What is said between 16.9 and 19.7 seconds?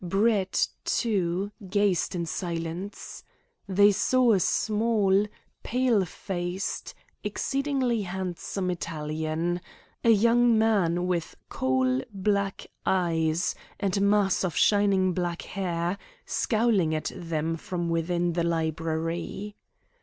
at them from within the library.